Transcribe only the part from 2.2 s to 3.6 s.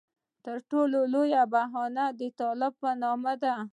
طالب نوم دی.